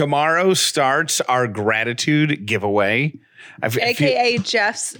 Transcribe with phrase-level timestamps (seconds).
[0.00, 3.12] Tomorrow starts our gratitude giveaway.
[3.62, 4.96] I've, AKA Jeff's.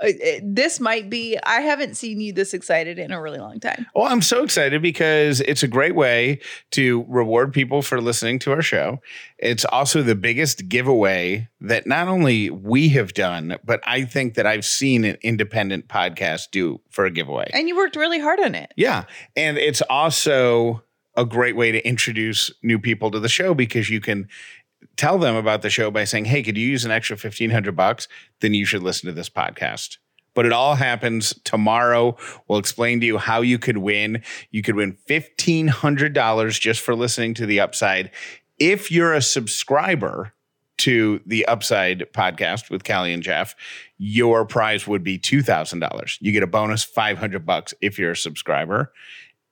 [0.00, 0.10] uh, uh,
[0.42, 1.36] This might be.
[1.42, 3.84] I haven't seen you this excited in a really long time.
[3.94, 6.40] Well, I'm so excited because it's a great way
[6.70, 9.02] to reward people for listening to our show.
[9.36, 14.46] It's also the biggest giveaway that not only we have done, but I think that
[14.46, 17.50] I've seen an independent podcast do for a giveaway.
[17.52, 18.72] And you worked really hard on it.
[18.78, 19.04] Yeah.
[19.36, 20.82] And it's also
[21.18, 24.28] a great way to introduce new people to the show because you can
[24.96, 28.06] tell them about the show by saying, Hey, could you use an extra 1500 bucks?
[28.40, 29.98] Then you should listen to this podcast.
[30.34, 32.16] But it all happens tomorrow.
[32.46, 34.22] We'll explain to you how you could win.
[34.52, 38.12] You could win $1,500 just for listening to the upside.
[38.60, 40.32] If you're a subscriber
[40.78, 43.56] to the Upside podcast with Callie and Jeff,
[43.98, 46.18] your prize would be $2,000.
[46.20, 48.92] You get a bonus 500 bucks if you're a subscriber.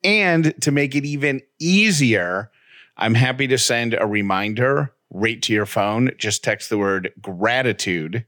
[0.04, 2.50] And to make it even easier,
[2.96, 6.10] I'm happy to send a reminder right to your phone.
[6.18, 8.24] Just text the word gratitude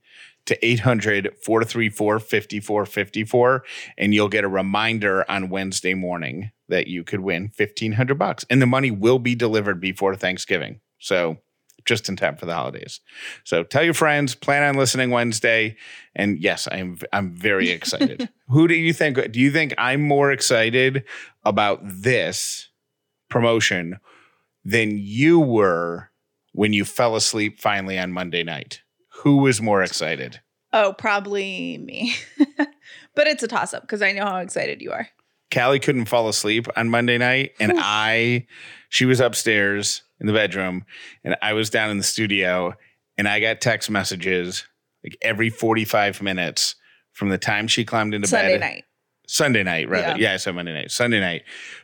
[0.47, 3.65] to 800 434 5454
[3.99, 8.63] and you'll get a reminder on Wednesday morning that you could win 1500 bucks and
[8.63, 10.81] the money will be delivered before Thanksgiving.
[10.99, 11.37] So
[11.89, 13.01] just in time for the holidays.
[13.45, 15.77] So tell your friends, plan on listening Wednesday
[16.15, 18.29] and yes, I'm I'm very excited.
[18.49, 21.05] Who do you think do you think I'm more excited
[21.45, 22.69] about this
[23.31, 23.99] promotion
[24.65, 26.11] than you were
[26.53, 28.83] when you fell asleep finally on Monday night?
[29.23, 30.41] Who was more excited?
[30.73, 32.15] Oh, probably me.
[33.15, 35.09] but it's a toss up because I know how excited you are.
[35.53, 38.47] Callie couldn't fall asleep on Monday night, and I,
[38.91, 40.85] she was upstairs in the bedroom,
[41.25, 42.75] and I was down in the studio,
[43.17, 44.65] and I got text messages
[45.05, 46.75] like every 45 minutes
[47.13, 48.31] from the time she climbed into bed.
[48.31, 48.61] Sunday bed.
[48.61, 48.85] night.
[49.27, 50.19] Sunday night, rather.
[50.19, 50.31] Yeah.
[50.31, 50.35] Yeah.
[50.35, 50.91] I said Monday night.
[50.91, 51.43] Sunday night.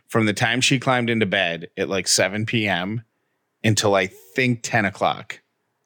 [0.08, 3.02] From the time she climbed into bed at like 7 p.m.
[3.62, 5.40] until I think 10 o'clock.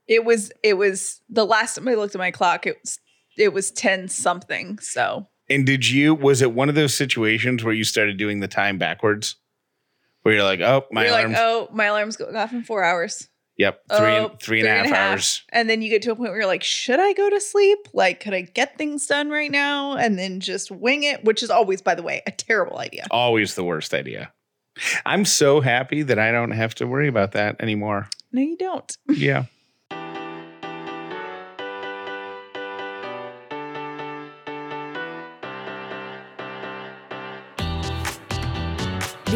[0.07, 2.99] It was it was the last time I looked at my clock, it was
[3.37, 4.79] it was 10 something.
[4.79, 8.49] So And did you, was it one of those situations where you started doing the
[8.49, 9.37] time backwards?
[10.29, 12.85] Where you're like, oh, my you're alarm's, like, oh, my alarm's going off in four
[12.85, 13.27] hours.
[13.57, 15.43] yep, three, oh, and, three and a half hours.
[15.49, 17.79] And then you get to a point where you're like, should I go to sleep?
[17.95, 19.97] Like, could I get things done right now?
[19.97, 23.07] And then just wing it, which is always, by the way, a terrible idea.
[23.11, 24.31] Always the worst idea.
[25.07, 28.11] I'm so happy that I don't have to worry about that anymore.
[28.31, 28.95] No, you don't.
[29.09, 29.47] Yeah.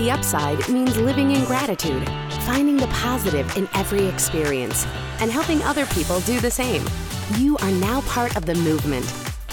[0.03, 2.05] The upside means living in gratitude,
[2.41, 4.85] finding the positive in every experience,
[5.21, 6.85] and helping other people do the same.
[7.37, 9.07] You are now part of the movement.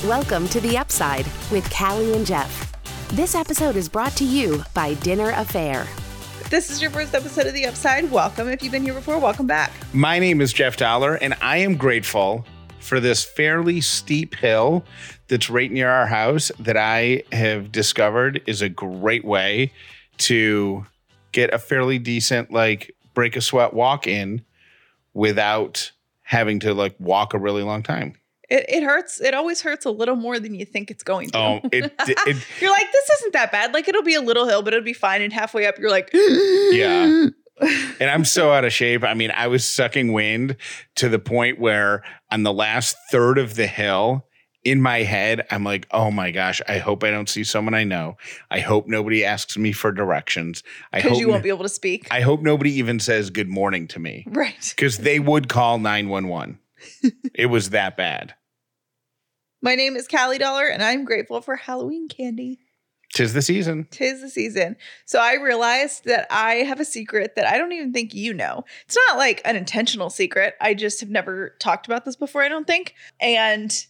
[0.06, 2.82] Welcome to The Upside with Callie and Jeff.
[3.10, 5.82] This episode is brought to you by Dinner Affair.
[6.42, 8.48] If this is your first episode of The Upside, welcome.
[8.48, 9.72] If you've been here before, welcome back.
[9.94, 12.44] My name is Jeff Dauler, and I am grateful
[12.80, 14.84] for this fairly steep hill
[15.28, 19.72] that's right near our house that I have discovered is a great way
[20.20, 20.86] to
[21.32, 24.44] get a fairly decent, like, break a sweat walk in
[25.14, 25.92] without
[26.22, 28.16] having to, like, walk a really long time.
[28.50, 29.22] It, it hurts.
[29.22, 31.38] It always hurts a little more than you think it's going to.
[31.38, 33.74] Oh, it, it, you're like, this isn't that bad.
[33.74, 35.22] Like, it'll be a little hill, but it'll be fine.
[35.22, 37.28] And halfway up, you're like, Yeah.
[37.62, 39.04] and I'm so out of shape.
[39.04, 40.56] I mean, I was sucking wind
[40.96, 44.26] to the point where on the last third of the hill,
[44.64, 47.84] in my head, I'm like, oh my gosh, I hope I don't see someone I
[47.84, 48.18] know.
[48.52, 50.64] I hope nobody asks me for directions.
[50.92, 52.08] I because hope you won't be able to speak.
[52.12, 54.74] I hope nobody even says good morning to me right.
[54.76, 56.60] because they would call 911.
[57.34, 58.36] it was that bad.
[59.62, 62.60] My name is Callie Dauler, and I'm grateful for Halloween candy.
[63.14, 63.88] Tis the season.
[63.90, 64.76] Tis the season.
[65.06, 68.64] So I realized that I have a secret that I don't even think you know.
[68.86, 70.54] It's not like an intentional secret.
[70.62, 72.94] I just have never talked about this before, I don't think.
[73.20, 73.86] And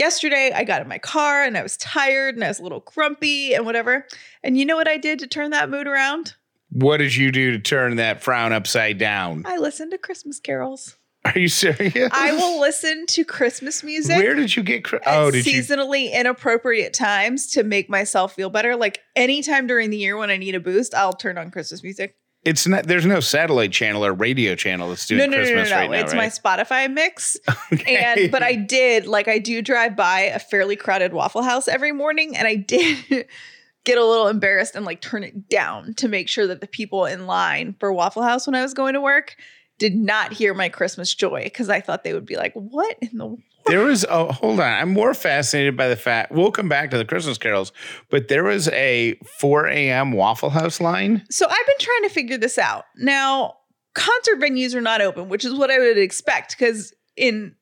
[0.00, 2.80] yesterday I got in my car and I was tired and I was a little
[2.80, 4.06] grumpy and whatever.
[4.42, 6.34] And you know what I did to turn that mood around?
[6.70, 9.42] What did you do to turn that frown upside down?
[9.46, 10.96] I listened to Christmas carols.
[11.24, 12.10] Are you serious?
[12.12, 14.16] I will listen to Christmas music.
[14.16, 14.86] Where did you get?
[15.04, 15.60] Oh, did you?
[15.60, 18.74] seasonally inappropriate times to make myself feel better.
[18.74, 22.16] Like anytime during the year when I need a boost, I'll turn on Christmas music.
[22.42, 22.84] It's not.
[22.84, 25.82] There's no satellite channel or radio channel that's doing no, no, Christmas no, no, no.
[25.82, 26.18] right now, it's right?
[26.18, 27.36] my Spotify mix.
[27.72, 27.96] Okay.
[27.96, 31.92] And but I did like I do drive by a fairly crowded Waffle House every
[31.92, 33.28] morning, and I did
[33.84, 37.04] get a little embarrassed and like turn it down to make sure that the people
[37.04, 39.36] in line for Waffle House when I was going to work
[39.78, 43.18] did not hear my Christmas joy because I thought they would be like, "What in
[43.18, 43.36] the
[43.66, 44.66] There was a hold on.
[44.66, 47.72] I'm more fascinated by the fact we'll come back to the Christmas carols,
[48.10, 50.12] but there was a 4 a.m.
[50.12, 51.24] Waffle House line.
[51.30, 52.84] So I've been trying to figure this out.
[52.96, 53.56] Now,
[53.94, 57.54] concert venues are not open, which is what I would expect because in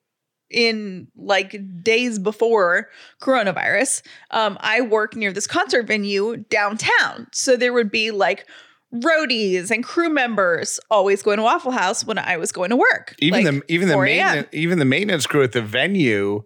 [0.50, 2.88] in like days before
[3.20, 7.26] coronavirus, um, I work near this concert venue downtown.
[7.32, 8.46] So there would be like
[8.94, 13.14] roadies and crew members always going to Waffle House when I was going to work.
[13.18, 16.44] Even like the even the maintenance even the maintenance crew at the venue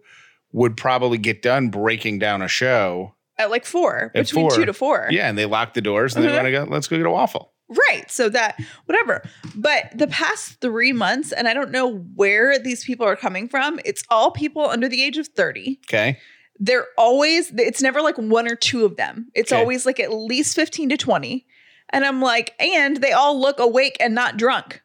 [0.51, 3.15] would probably get done breaking down a show.
[3.39, 4.55] at like four, At between four.
[4.57, 5.07] two to four.
[5.09, 6.35] Yeah, and they lock the doors and they Uh-huh.
[6.37, 6.63] want to go.
[6.69, 7.51] Let's go get a waffle.
[7.89, 8.11] Right.
[8.11, 9.23] So that, whatever.
[9.55, 13.79] But the past three months, and I don't know where these people are coming from,
[13.83, 15.79] it's all people under the age of 30.
[15.87, 16.19] Okay.
[16.59, 19.29] They're always, it's never like one or two of them.
[19.33, 19.59] It's Okay.
[19.59, 21.47] always like at least 15 to 20.
[21.93, 24.81] And I'm like, and they all look awake and not drunk.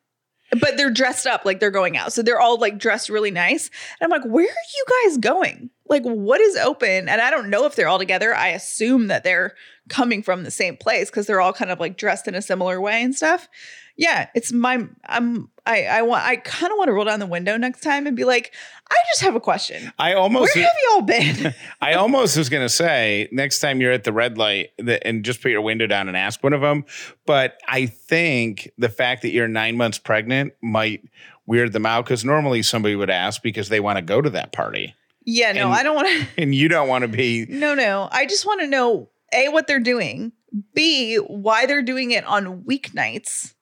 [0.61, 2.13] But they're dressed up like they're going out.
[2.13, 3.71] So they're all like dressed really nice.
[4.01, 5.69] And I'm like, where are you guys going?
[5.89, 7.09] Like, what is open?
[7.09, 8.35] And I don't know if they're all together.
[8.35, 9.55] I assume that they're
[9.89, 12.81] coming from the same place because they're all kind of like dressed in a similar
[12.81, 13.49] way and stuff.
[13.99, 17.27] Yeah, it's my I'm I I want I kind of want to roll down the
[17.27, 18.55] window next time and be like,
[18.91, 19.93] I just have a question.
[19.99, 21.55] I almost Where have y'all been?
[21.83, 25.25] I almost was going to say next time you're at the red light the, and
[25.25, 26.85] just put your window down and ask one of them.
[27.27, 31.03] But I think the fact that you're nine months pregnant might
[31.47, 34.53] weird them out because normally somebody would ask because they want to go to that
[34.53, 34.95] party
[35.29, 36.27] yeah, no, And- I don't want to.
[36.43, 37.47] and you don't want to be.
[37.59, 40.33] No, no, I just want to know a what they're doing,
[40.75, 43.53] b why they're doing it on weeknights.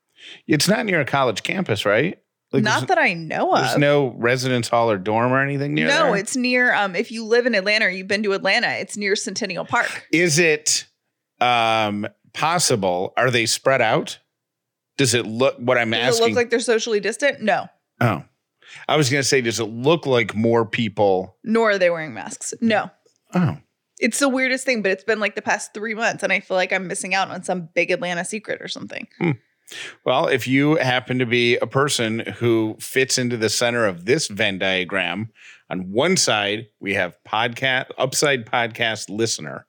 [0.46, 2.18] It's not near a college campus, right?
[2.52, 3.60] Like Not that I know of.
[3.60, 6.16] there's no residence hall or dorm or anything near no, there?
[6.16, 6.72] it's near.
[6.72, 10.06] Um, if you live in Atlanta or you've been to Atlanta, it's near Centennial Park.
[10.12, 10.86] Is it
[11.40, 13.12] um possible?
[13.16, 14.18] Are they spread out?
[14.96, 16.24] Does it look what I'm Does asking?
[16.24, 17.40] it look like they're socially distant?
[17.42, 17.66] No,
[18.00, 18.22] oh,
[18.88, 21.36] I was going to say, does it look like more people?
[21.44, 22.54] nor are they wearing masks.
[22.60, 22.90] No.
[23.34, 23.58] Oh,
[23.98, 26.56] It's the weirdest thing, but it's been like the past three months, and I feel
[26.56, 29.06] like I'm missing out on some big Atlanta secret or something.
[30.04, 34.28] Well, if you happen to be a person who fits into the center of this
[34.28, 35.30] Venn diagram,
[35.70, 39.66] on one side we have podcast upside podcast listener,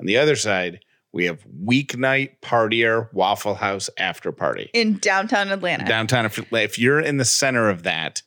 [0.00, 0.80] on the other side
[1.12, 4.68] we have weeknight partier Waffle House after party.
[4.74, 5.84] In downtown Atlanta.
[5.84, 6.26] downtown.
[6.26, 8.22] If, if you're in the center of that,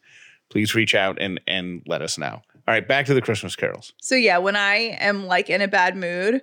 [0.49, 2.41] please reach out and and let us know.
[2.67, 3.93] All right, back to the Christmas carols.
[4.01, 6.41] So yeah, when I am like in a bad mood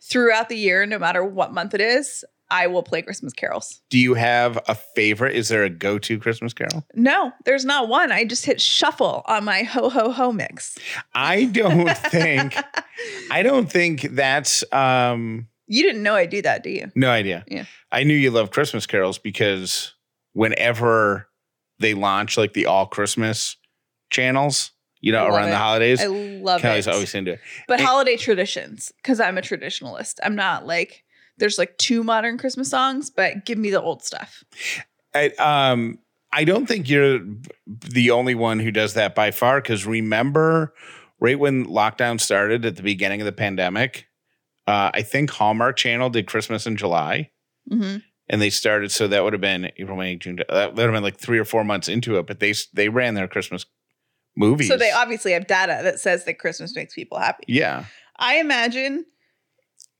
[0.00, 3.80] throughout the year, no matter what month it is, I will play Christmas carols.
[3.90, 5.34] Do you have a favorite?
[5.34, 6.84] Is there a go-to Christmas carol?
[6.94, 8.12] No, there's not one.
[8.12, 10.78] I just hit shuffle on my ho ho ho mix.
[11.14, 12.54] I don't think
[13.30, 16.90] I don't think that's um You didn't know I do that, do you?
[16.94, 17.44] no idea.
[17.48, 17.64] Yeah.
[17.90, 19.94] I knew you love Christmas carols because
[20.50, 21.28] whenever
[21.80, 23.56] they launch like the all Christmas
[24.10, 24.70] channels,
[25.00, 25.50] you know, around it.
[25.50, 26.92] the holidays, I love Kelly's it.
[26.94, 27.40] always into it.
[27.68, 30.14] but it- holiday traditions, because I'm a traditionalist.
[30.22, 31.02] I'm not like
[31.38, 34.44] there's like two modern Christmas songs, but give me the old stuff.
[35.14, 35.98] I, um,
[36.32, 37.20] I don't think you're
[37.66, 39.60] the only one who does that by far.
[39.60, 40.74] Because remember,
[41.20, 44.06] right when lockdown started at the beginning of the pandemic,
[44.66, 47.30] uh, I think Hallmark Channel did Christmas in July,
[47.70, 47.96] hmm
[48.28, 48.90] and they started.
[48.90, 50.40] So that would have been April, May, June.
[50.48, 52.26] That would have been like three or four months into it.
[52.26, 53.64] But they they ran their Christmas
[54.36, 54.68] movies.
[54.68, 57.44] So they obviously have data that says that Christmas makes people happy.
[57.48, 57.84] yeah.
[58.18, 59.04] I imagine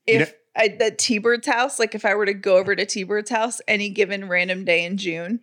[0.07, 3.05] You if I, T Bird's house, like if I were to go over to T
[3.05, 5.41] Bird's house any given random day in June,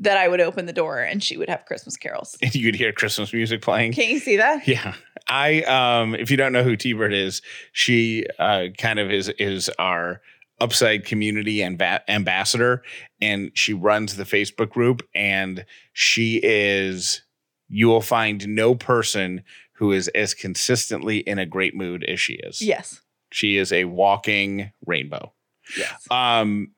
[0.00, 2.36] that I would open the door and she would have Christmas carols.
[2.42, 3.92] And you could hear Christmas music playing.
[3.92, 4.66] Can you see that?
[4.66, 4.94] Yeah.
[5.28, 9.70] I um if you don't know who T-Bird is, she uh kind of is is
[9.78, 10.20] our
[10.60, 12.82] upside community and ambassador
[13.20, 17.22] and she runs the Facebook group and she is
[17.68, 19.42] you will find no person
[19.74, 22.62] who is as consistently in a great mood as she is.
[22.62, 23.02] Yes.
[23.36, 25.34] She is a walking rainbow.
[25.76, 26.06] Yes.
[26.10, 26.72] Um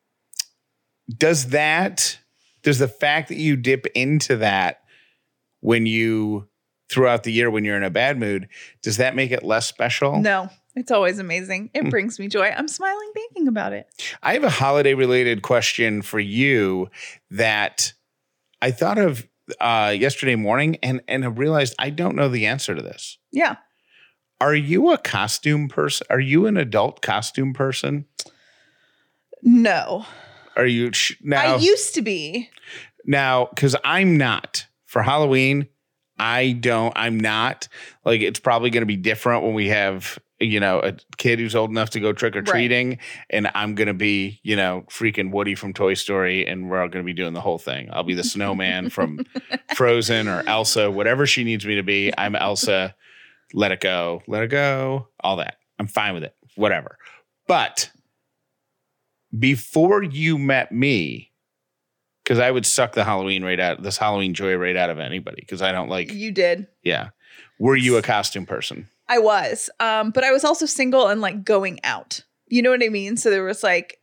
[1.09, 2.19] does that
[2.65, 4.81] does the fact that you dip into that
[5.61, 6.49] when you
[6.91, 8.49] throughout the year when you're in a bad mood,
[8.83, 10.19] does that make it less special?
[10.21, 11.71] No, it's always amazing.
[11.75, 11.91] It Hmm.
[11.91, 12.49] brings me joy.
[12.57, 13.87] I'm smiling thinking about it.
[14.21, 16.91] I have a holiday related question for you
[17.31, 17.93] that
[18.61, 19.29] I thought of
[19.61, 23.17] uh, yesterday morning and and I realized I don't know the answer to this.
[23.31, 23.57] Yeah.
[24.41, 26.07] Are you a costume person?
[26.11, 28.07] Are you an adult costume person?
[29.43, 30.07] No.
[30.57, 31.55] Are you sh- now?
[31.55, 32.51] I used to be.
[33.05, 35.69] Now, because I'm not for Halloween,
[36.19, 37.69] I don't, I'm not
[38.05, 41.55] like it's probably going to be different when we have, you know, a kid who's
[41.55, 42.99] old enough to go trick or treating.
[43.31, 46.47] And I'm going to be, you know, freaking Woody from Toy Story.
[46.47, 47.89] And we're all going to be doing the whole thing.
[47.93, 49.21] I'll be the snowman from
[49.75, 52.13] Frozen or Elsa, whatever she needs me to be.
[52.19, 52.95] I'm Elsa.
[53.55, 54.23] Let it go.
[54.27, 55.09] Let it go.
[55.21, 55.57] All that.
[55.79, 56.35] I'm fine with it.
[56.57, 56.99] Whatever.
[57.47, 57.91] But
[59.37, 61.33] before you met me,
[62.25, 65.39] Because I would suck the Halloween right out, this Halloween joy right out of anybody.
[65.41, 66.67] Because I don't like, You did.
[66.83, 67.09] yeah.
[67.59, 68.89] Were you a costume person?
[69.09, 69.71] I was.
[69.81, 72.23] Um, but I was also single and like going out.
[72.47, 73.17] You know what I mean?
[73.17, 73.99] So there was like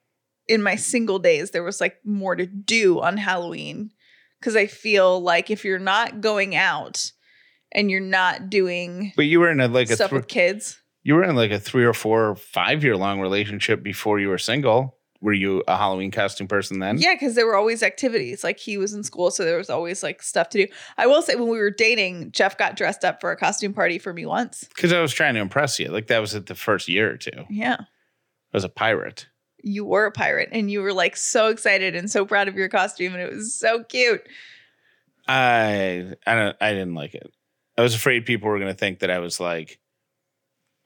[0.48, 3.92] in my single days, there was like more to do on Halloween.
[4.42, 7.12] Cause I feel like if you're not going out
[7.76, 10.80] and you're not doing But you were in a like a stuff thr- with kids.
[11.04, 14.30] you were in like a three or four or five year long relationship before you
[14.30, 14.98] were single.
[15.22, 16.98] Were you a Halloween costume person then?
[17.00, 18.44] Yeah, because there were always activities.
[18.44, 20.74] Like he was in school, so there was always like stuff to do.
[20.98, 23.98] I will say when we were dating, Jeff got dressed up for a costume party
[23.98, 24.66] for me once.
[24.76, 25.88] Because I was trying to impress you.
[25.88, 27.46] Like that was at the first year or two.
[27.50, 27.78] Yeah.
[27.80, 27.86] I
[28.54, 29.28] was a pirate.
[29.64, 32.70] You were a pirate and you were like so excited and so proud of your
[32.70, 34.22] costume and it was so cute.
[35.28, 37.32] I I don't I didn't like it.
[37.78, 39.80] I was afraid people were gonna think that I was like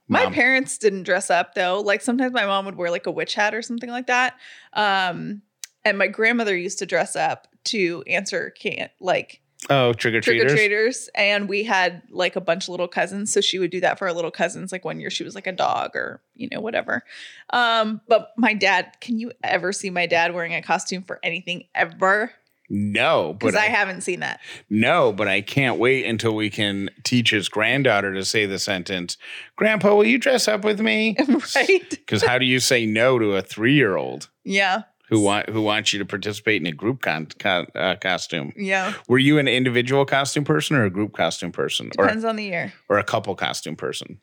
[0.08, 0.34] My Mom.
[0.34, 1.82] parents didn't dress up though.
[1.82, 4.36] Like sometimes my mom would wear like a witch hat or something like that.
[4.74, 5.42] Um,
[5.86, 10.38] and my grandmother used to dress up to answer can't like Oh, trick or trick
[10.38, 10.54] or treaters.
[10.58, 11.10] treaters.
[11.16, 13.32] And we had like a bunch of little cousins.
[13.34, 14.72] So she would do that for our little cousins.
[14.72, 17.04] Like one year she was like a dog or, you know, whatever.
[17.50, 21.66] Um, but my dad, can you ever see my dad wearing a costume for anything
[21.76, 22.32] ever?
[22.70, 24.40] No, Because but I I, haven't seen that.
[24.70, 29.18] no, but I can't wait until we can teach his granddaughter to say the sentence,
[29.56, 31.16] "Grandpa, will you dress up with me?"
[31.56, 31.90] right?
[31.90, 34.84] Because how do you say no to a three-year-old Yeah.
[35.10, 38.54] who want who wants you to participate in a group con, con, uh, costume?
[38.56, 38.94] Yeah.
[39.08, 42.44] Were you an individual costume person or a group costume person, or Depends on the
[42.44, 42.74] year.
[42.88, 44.20] or a couple costume person?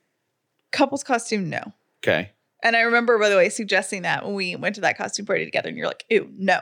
[0.70, 1.72] Couples costume, no.
[2.04, 2.30] Okay,
[2.62, 5.44] And I remember, by the way, suggesting that when we went to that costume party
[5.44, 6.60] together, and you're like, ew, no.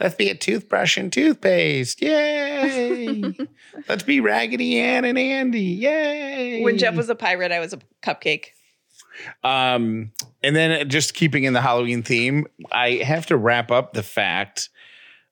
[0.00, 2.00] Let's be a toothbrush and toothpaste.
[2.02, 3.22] Yay!
[3.88, 5.60] let's be Raggedy Ann and Andy.
[5.60, 6.62] Yay!
[6.62, 8.46] When Jeff was a pirate, I was a cupcake.
[9.42, 14.02] Um, and then just keeping in the Halloween theme, I have to wrap up the
[14.02, 14.70] fact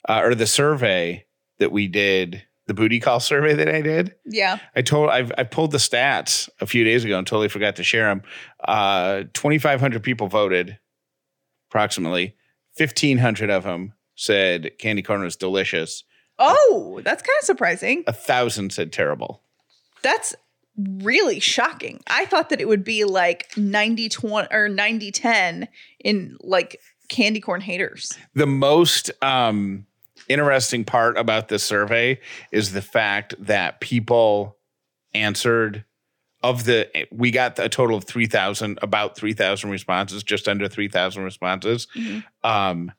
[0.09, 1.27] uh, or the survey
[1.59, 4.15] that we did, the booty call survey that I did.
[4.25, 4.59] Yeah.
[4.75, 7.85] I told I've I pulled the stats a few days ago and totally forgot to
[7.85, 8.23] share them.
[8.65, 10.79] Uh, 2,500 people voted,
[11.71, 12.37] approximately
[12.79, 13.95] 1,500 of them
[14.27, 16.05] said candy corn was delicious.
[16.39, 18.05] Oh, that's kind of surprising.
[18.07, 19.43] A thousand said terrible.
[20.03, 20.35] That's
[20.77, 22.01] really shocking.
[22.07, 25.69] I thought that it would be like 90 20 or 90 10
[26.05, 28.13] in like candy corn haters.
[28.35, 29.87] The most um,
[30.29, 32.21] interesting part about this survey
[32.53, 34.57] is the fact that people
[35.15, 35.85] answered
[36.45, 41.87] of the we got a total of 3000 about 3000 responses just under 3000 responses
[41.95, 42.25] Mhm.
[42.43, 42.91] um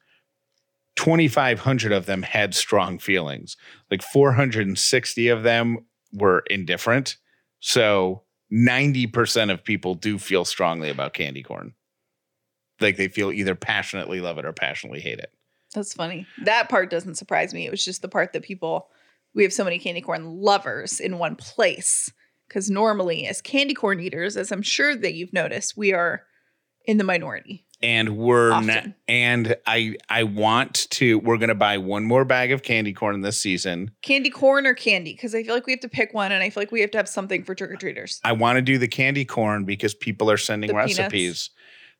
[0.95, 3.57] 2500 of them had strong feelings
[3.89, 7.17] like 460 of them were indifferent
[7.59, 11.73] so 90% of people do feel strongly about candy corn
[12.79, 15.31] like they feel either passionately love it or passionately hate it
[15.73, 16.27] That's funny.
[16.43, 17.65] That part doesn't surprise me.
[17.65, 18.89] It was just the part that people,
[19.33, 22.11] we have so many candy corn lovers in one place.
[22.47, 26.23] Because normally, as candy corn eaters, as I'm sure that you've noticed, we are
[26.85, 27.65] in the minority.
[27.83, 32.63] And we're not and i i want to we're gonna buy one more bag of
[32.63, 35.11] candy corn this season Candy corn or candy?
[35.13, 36.91] Because I feel like we have to pick one, and I feel like we have
[36.91, 38.19] to have something for trick or treaters.
[38.23, 40.97] i want to do the candy corn because people are sending The peanuts.
[40.97, 41.49] recipes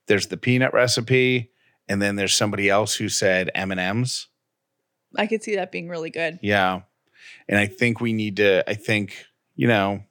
[0.08, 1.52] there's the peanut recipe
[1.90, 4.28] and then there's somebody else who said m&ms
[5.18, 6.40] I could see that being really good.
[6.42, 6.82] yeah
[7.50, 9.26] and i think we need to i think
[9.56, 10.02] you know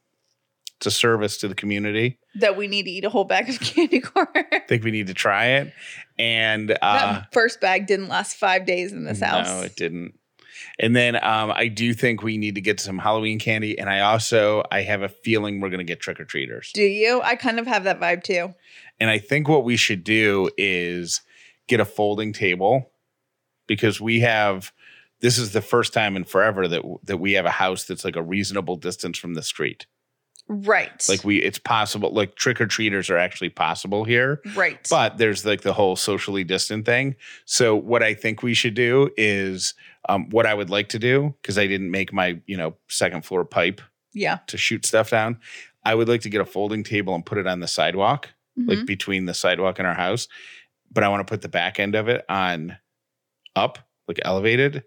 [0.76, 3.60] it's a service to the community That we need to eat a whole bag of
[3.60, 4.26] candy corn.
[4.34, 5.72] i think we need to try it
[6.18, 9.46] and uh that first bag didn't last five days in this house.
[9.46, 10.14] No, it didn't.
[10.78, 13.78] And then um, I do think we need to get some Halloween candy.
[13.78, 16.70] And I also I have a feeling we're gonna get trick or treaters.
[16.72, 17.20] Do you?
[17.22, 18.54] I kind of have that vibe too.
[19.00, 21.20] And I think what we should do is
[21.68, 22.90] get a folding table
[23.66, 24.72] because we have
[25.20, 28.16] this is the first time in forever that that we have a house that's like
[28.16, 29.86] a reasonable distance from the street.
[30.48, 31.06] Right.
[31.08, 34.40] Like we it's possible like trick or treaters are actually possible here.
[34.54, 34.86] right.
[34.90, 37.16] But there's like the whole socially distant thing.
[37.46, 39.74] So what I think we should do is
[40.08, 43.24] um, what I would like to do because I didn't make my you know second
[43.24, 43.80] floor pipe
[44.12, 44.38] yeah.
[44.48, 45.38] to shoot stuff down.
[45.84, 48.78] I would like to get a folding table and put it on the sidewalk, like
[48.78, 48.86] Mhm.
[48.86, 50.28] between the sidewalk and our house.
[50.90, 52.76] But I want to put the back end of it on
[53.56, 54.84] up, like elevated,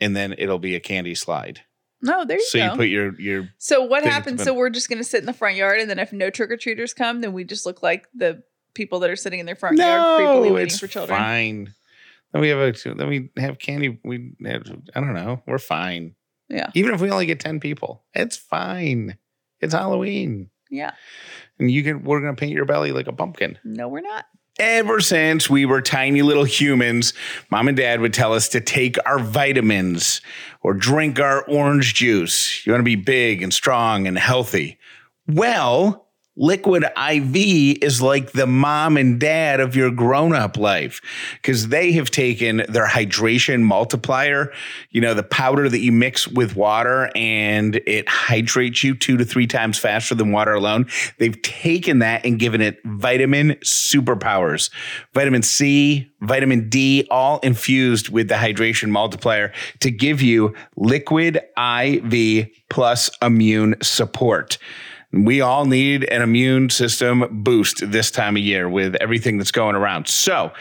[0.00, 1.60] and then it'll be a candy slide.
[2.02, 2.64] No, there you so go.
[2.64, 4.42] you put your your so what happens?
[4.44, 6.56] So we're just gonna sit in the front yard, and then if no trick or
[6.56, 8.42] treaters come, then we just look like the
[8.74, 11.18] people that are sitting in their front yard creepily no, waiting for children.
[11.18, 11.74] fine.
[12.32, 13.98] Then we have a then we have candy.
[14.04, 14.62] We have,
[14.94, 15.42] I don't know.
[15.46, 16.14] We're fine.
[16.48, 16.70] Yeah.
[16.74, 19.16] Even if we only get ten people, it's fine.
[19.60, 20.92] It's Halloween, Yeah.
[21.58, 22.04] and you can.
[22.04, 23.58] We're gonna paint your belly like a pumpkin.
[23.64, 24.26] No, we're not.
[24.58, 27.12] Ever since we were tiny little humans,
[27.48, 30.20] mom and dad would tell us to take our vitamins
[30.62, 32.66] or drink our orange juice.
[32.66, 34.78] You want to be big and strong and healthy.
[35.28, 36.07] Well,
[36.40, 37.34] Liquid IV
[37.82, 41.00] is like the mom and dad of your grown up life
[41.42, 44.52] because they have taken their hydration multiplier,
[44.90, 49.24] you know, the powder that you mix with water and it hydrates you two to
[49.24, 50.86] three times faster than water alone.
[51.18, 54.70] They've taken that and given it vitamin superpowers,
[55.14, 62.46] vitamin C, vitamin D, all infused with the hydration multiplier to give you liquid IV
[62.68, 64.58] plus immune support.
[65.12, 69.74] We all need an immune system boost this time of year with everything that's going
[69.74, 70.06] around.
[70.06, 70.52] So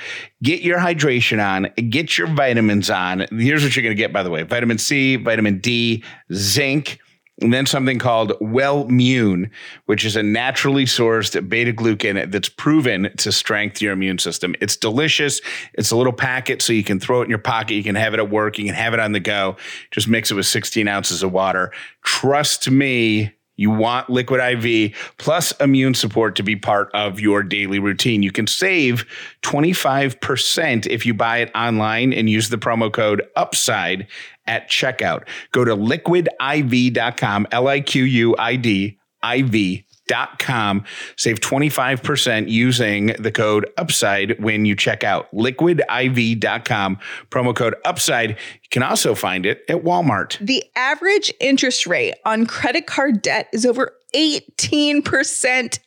[0.41, 3.25] get your hydration on, get your vitamins on.
[3.31, 6.99] Here's what you're going to get, by the way vitamin C, vitamin D, zinc.
[7.39, 9.51] And then something called Wellmune,
[9.85, 14.55] which is a naturally sourced beta glucan that's proven to strengthen your immune system.
[14.59, 15.39] It's delicious.
[15.73, 17.75] It's a little packet, so you can throw it in your pocket.
[17.75, 18.57] You can have it at work.
[18.57, 19.55] You can have it on the go.
[19.91, 21.71] Just mix it with 16 ounces of water.
[22.03, 27.79] Trust me, you want Liquid IV plus immune support to be part of your daily
[27.79, 28.23] routine.
[28.23, 29.05] You can save
[29.41, 34.07] 25% if you buy it online and use the promo code UPSIDE
[34.45, 35.27] at checkout.
[35.51, 40.83] Go to liquidiv.com, L I Q U I D I V dot com.
[41.15, 46.99] Save 25% using the code UPSIDE when you check out liquidiv.com.
[47.29, 48.29] Promo code UPSIDE.
[48.29, 50.37] You can also find it at Walmart.
[50.39, 55.03] The average interest rate on credit card debt is over 18%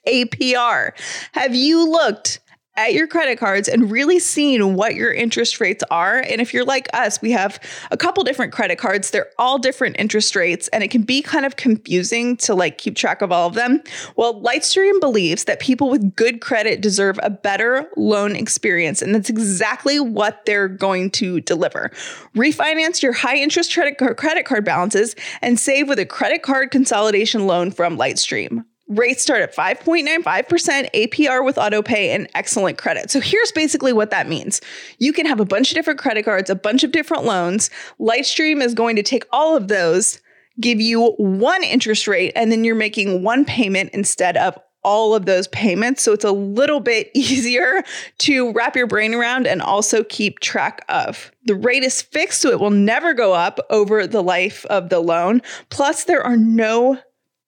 [0.06, 0.92] APR.
[1.32, 2.40] Have you looked
[2.76, 6.18] at your credit cards and really seeing what your interest rates are.
[6.18, 7.60] And if you're like us, we have
[7.90, 9.10] a couple different credit cards.
[9.10, 12.96] They're all different interest rates and it can be kind of confusing to like keep
[12.96, 13.82] track of all of them.
[14.16, 19.02] Well, Lightstream believes that people with good credit deserve a better loan experience.
[19.02, 21.90] And that's exactly what they're going to deliver.
[22.34, 27.70] Refinance your high interest credit card balances and save with a credit card consolidation loan
[27.70, 28.64] from Lightstream.
[28.90, 33.08] Rates start at 5.95% APR with autopay and excellent credit.
[33.08, 34.60] So here's basically what that means.
[34.98, 37.70] You can have a bunch of different credit cards, a bunch of different loans.
[38.00, 40.20] Lightstream is going to take all of those,
[40.60, 45.24] give you one interest rate, and then you're making one payment instead of all of
[45.24, 46.02] those payments.
[46.02, 47.84] So it's a little bit easier
[48.18, 51.30] to wrap your brain around and also keep track of.
[51.44, 54.98] The rate is fixed, so it will never go up over the life of the
[54.98, 55.42] loan.
[55.68, 56.98] Plus, there are no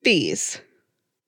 [0.05, 0.61] fees.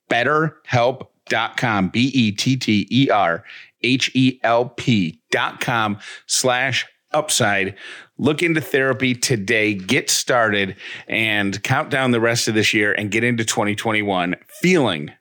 [0.10, 3.44] Betterhelp.com, B E T T E R
[3.82, 7.76] H E L P.com slash upside.
[8.18, 10.76] Look into therapy today, get started,
[11.08, 15.12] and count down the rest of this year and get into 2021 feeling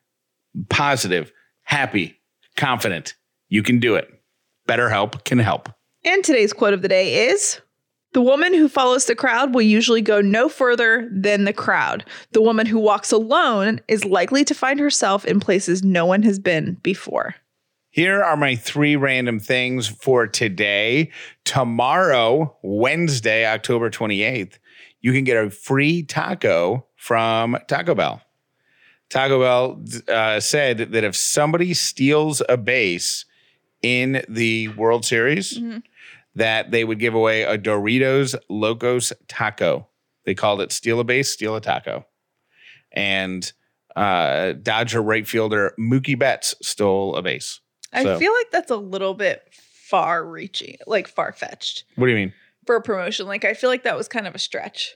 [0.69, 2.19] positive, happy,
[2.57, 3.15] confident.
[3.49, 4.09] You can do it.
[4.69, 5.69] BetterHelp can help.
[6.05, 7.61] And today's quote of the day is
[8.13, 12.05] The woman who follows the crowd will usually go no further than the crowd.
[12.33, 16.39] The woman who walks alone is likely to find herself in places no one has
[16.39, 17.37] been before.
[17.91, 21.11] Here are my three random things for today.
[21.45, 24.59] Tomorrow, Wednesday, October 28th,
[25.03, 28.23] you can get a free taco from Taco Bell.
[29.13, 33.27] Taco Bell uh, said that if somebody steals a base
[33.83, 35.83] in the World Series, Mhm.
[36.35, 39.87] that they would give away a Doritos Locos taco.
[40.25, 42.07] They called it steal a base, steal a taco.
[42.91, 43.53] And
[43.95, 47.61] uh, Dodger right fielder Mookie Betts stole a base.
[47.93, 52.13] I So- feel like that's a little bit far reaching, like far fetched What do
[52.13, 52.33] you mean?
[52.65, 53.27] for a promotion.
[53.27, 54.95] Like I feel like that was kind of a stretch.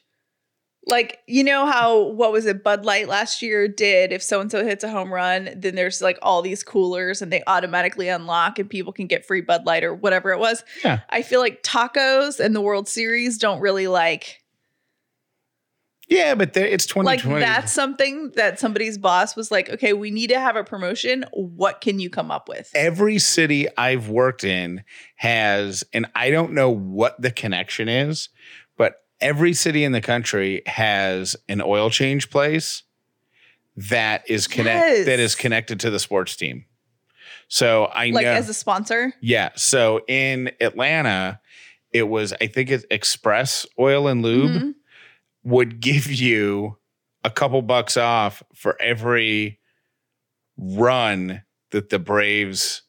[0.89, 4.51] Like you know how what was it Bud Light last year did if so and
[4.51, 8.61] so hits a home run then there's like all these coolers and they automatically unlock
[8.61, 10.63] and people can get free Bud Light or whatever it was.
[10.85, 11.01] Yeah.
[11.11, 14.43] I feel like tacos and the World Series don't really like
[16.09, 20.29] Yeah, but there, it's like that's something that somebody's boss was like, okay, we need
[20.29, 21.25] to have a promotion.
[21.33, 22.71] What can you come up with?
[22.77, 24.85] every city I've worked in
[25.17, 28.29] has, and I don't know what the connection is,
[29.21, 32.83] every city in the country has an oil change place
[33.77, 35.07] that is connect Yes.
[35.07, 36.65] that is connected to the sports team.
[37.49, 39.13] So I know Like know, as a sponsor.
[39.21, 39.51] yeah.
[39.55, 41.41] So in Atlanta,
[41.93, 44.75] it was I think it's Express Oil and Lube Mhm.
[45.45, 46.79] would give you
[47.23, 49.61] a couple bucks off for every
[50.57, 52.83] run that the Braves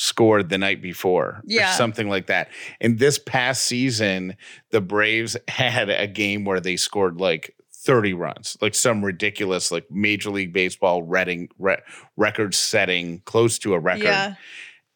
[0.00, 1.70] scored the night before Yeah.
[1.72, 2.50] or something like that.
[2.80, 4.36] And this past season,
[4.70, 9.90] the Braves had a game where they scored like 30 runs, like some ridiculous, like
[9.90, 11.82] Major League Baseball reading, re-
[12.16, 14.04] record setting, close to a record.
[14.04, 14.34] Yeah.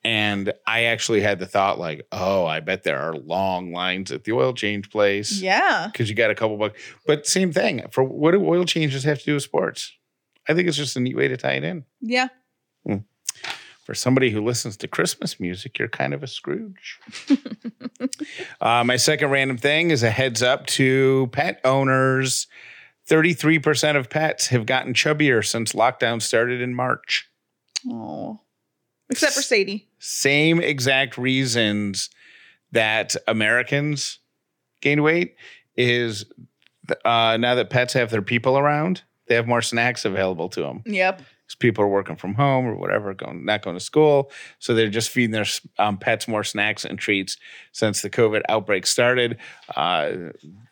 [0.04, 4.24] And I actually had the thought, like, oh, I bet there are long lines at
[4.24, 5.88] the oil change place Yeah.
[5.92, 6.80] because you got a couple bucks.
[7.06, 7.84] But same thing.
[7.90, 9.92] For what do oil changes have to do with sports?
[10.48, 11.84] I think it's just a neat way to tie it in.
[12.00, 12.28] Yeah.
[13.84, 17.00] For somebody who listens to Christmas music, you're kind of a Scrooge.
[18.60, 22.46] uh, my second random thing is a heads up to pet owners.
[23.08, 27.28] 33% of pets have gotten chubbier since lockdown started in March.
[27.88, 28.40] Oh.
[29.10, 29.88] Except for Sadie.
[29.98, 32.08] Same exact reasons
[32.70, 34.20] that Americans
[34.80, 35.36] gain weight
[35.76, 36.24] is
[37.04, 40.82] uh, now that pets have their people around, they have more snacks available to them.
[40.86, 41.22] Yep.
[41.52, 44.88] Because people are working from home or whatever, going not going to school, so they're
[44.88, 45.46] just feeding their
[45.78, 47.36] um, pets more snacks and treats.
[47.72, 49.38] Since the COVID outbreak started,
[49.76, 50.12] uh,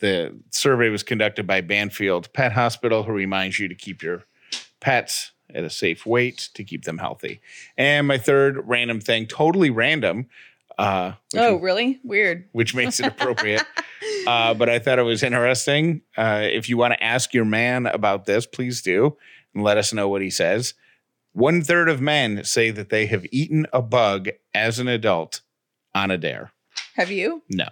[0.01, 4.25] the survey was conducted by Banfield Pet Hospital, who reminds you to keep your
[4.81, 7.40] pets at a safe weight to keep them healthy.
[7.77, 10.27] And my third random thing, totally random,
[10.79, 12.01] uh, Oh, really?
[12.05, 12.49] Weird.
[12.53, 13.64] which makes it appropriate.
[14.27, 16.03] uh, but I thought it was interesting.
[16.16, 19.16] Uh, if you want to ask your man about this, please do
[19.55, 20.75] and let us know what he says.
[21.33, 25.43] One third of men say that they have eaten a bug as an adult
[25.95, 26.53] on a dare.
[26.97, 27.43] Have you?
[27.51, 27.69] No,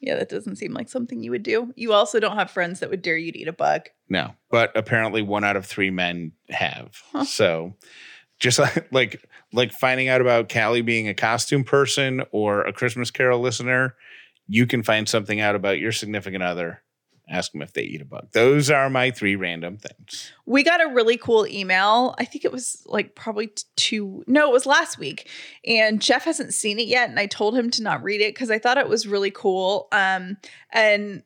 [0.00, 1.72] Yeah, that doesn't seem like something you would do.
[1.76, 3.82] You also don't have friends that would dare you to eat a bug.
[4.08, 4.34] no.
[4.50, 7.02] But apparently, one out of three men have.
[7.12, 7.24] Huh.
[7.24, 7.74] So,
[8.38, 13.10] just like, like like finding out about Callie being a costume person or a Christmas
[13.10, 13.96] Carol listener,
[14.46, 16.82] you can find something out about your significant other.
[17.28, 18.28] Ask them if they eat a bug.
[18.32, 20.30] Those are my three random things.
[20.44, 22.14] We got a really cool email.
[22.18, 25.28] I think it was like probably two, no, it was last week.
[25.66, 27.08] And Jeff hasn't seen it yet.
[27.08, 29.88] And I told him to not read it because I thought it was really cool.
[29.90, 30.36] Um,
[30.70, 31.22] and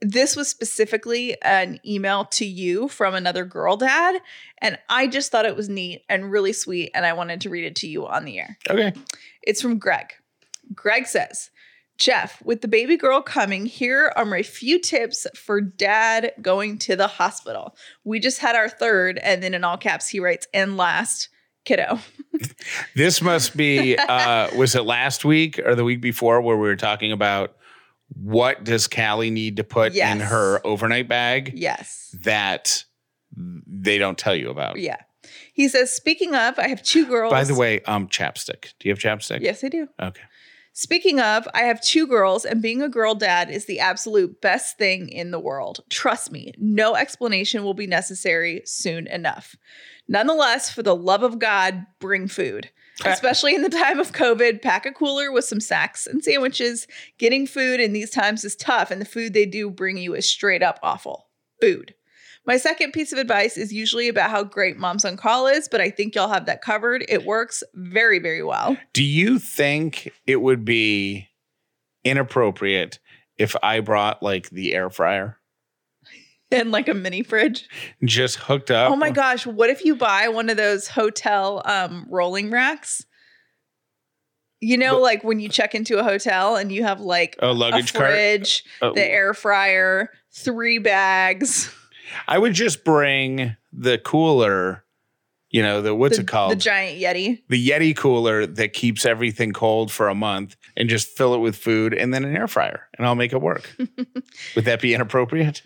[0.00, 4.20] this was specifically an email to you from another girl dad.
[4.58, 6.92] And I just thought it was neat and really sweet.
[6.94, 8.58] And I wanted to read it to you on the air.
[8.70, 8.92] Okay.
[9.42, 10.12] It's from Greg.
[10.74, 11.50] Greg says,
[11.98, 16.94] Jeff, with the baby girl coming, here are my few tips for dad going to
[16.96, 17.74] the hospital.
[18.04, 21.28] We just had our third, and then in all caps, he writes, and last,
[21.64, 21.98] kiddo.
[22.94, 26.76] This must be uh was it last week or the week before where we were
[26.76, 27.56] talking about
[28.14, 32.14] what does Callie need to put in her overnight bag Yes.
[32.24, 32.84] that
[33.34, 34.78] they don't tell you about.
[34.78, 34.96] Yeah.
[35.54, 37.30] He says, speaking of, I have two girls.
[37.32, 38.74] By the way, um chapstick.
[38.78, 39.40] Do you have chapstick?
[39.40, 39.88] yes, I do.
[40.00, 40.20] Okay.
[40.78, 44.76] Speaking of, I have two girls, and being a girl dad is the absolute best
[44.76, 45.80] thing in the world.
[45.88, 49.56] Trust me, no explanation will be necessary soon enough.
[50.06, 52.68] Nonetheless, for the love of God, bring food.
[53.02, 53.08] Uh.
[53.08, 56.86] Especially in the time of COVID, pack a cooler with some snacks and sandwiches.
[57.16, 60.28] Getting food in these times is tough, and the food they do bring you is
[60.28, 61.28] straight up awful.
[61.58, 61.94] Food.
[62.46, 65.80] My second piece of advice is usually about how great Moms on Call is, but
[65.80, 67.04] I think y'all have that covered.
[67.08, 68.76] It works very, very well.
[68.92, 71.28] Do you think it would be
[72.04, 73.00] inappropriate
[73.36, 75.38] if I brought like the air fryer
[76.52, 77.68] And like a mini fridge.
[78.04, 78.92] just hooked up?
[78.92, 83.04] Oh my gosh, what if you buy one of those hotel um rolling racks?
[84.60, 87.48] You know, But- like when you check into a hotel and you have like A
[87.48, 88.10] a luggage cart.
[88.12, 91.74] fridge, Oh, the air fryer, three bags.
[92.28, 94.84] I would just bring the cooler,
[95.50, 96.52] you know, the what's the, it called?
[96.52, 97.42] The giant Yeti.
[97.48, 101.56] the Yeti cooler that keeps everything cold for a month and just fill it with
[101.56, 103.74] food and then an air fryer and I'll make it work.
[104.56, 105.62] Would that be inappropriate?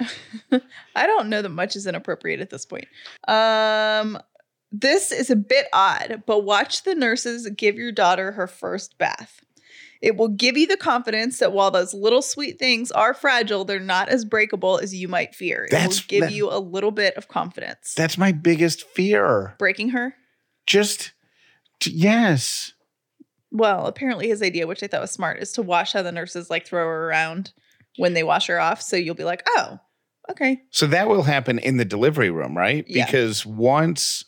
[0.96, 2.86] I don't know that much is inappropriate at this point.
[3.28, 4.18] Um,
[4.72, 9.44] this is a bit odd, but watch the nurses give your daughter her first bath.
[10.00, 13.78] It will give you the confidence that while those little sweet things are fragile, they're
[13.78, 15.64] not as breakable as you might fear.
[15.64, 17.92] It That's- will give that- you a little bit of confidence.
[17.94, 19.54] That's my biggest fear.
[19.58, 20.14] Breaking her?
[20.66, 21.12] Just
[21.84, 22.72] yes.
[23.50, 26.50] Well, apparently his idea, which I thought was smart, is to watch how the nurses
[26.50, 27.52] like throw her around
[27.96, 28.80] when they wash her off.
[28.80, 29.80] So you'll be like, oh,
[30.30, 30.60] okay.
[30.70, 32.84] So that will happen in the delivery room, right?
[32.88, 33.04] Yeah.
[33.06, 34.24] Because once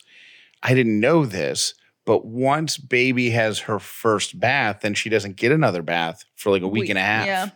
[0.61, 1.73] I didn't know this,
[2.05, 6.61] but once baby has her first bath, then she doesn't get another bath for like
[6.61, 7.25] a week, Week, and a half.
[7.25, 7.49] yeah.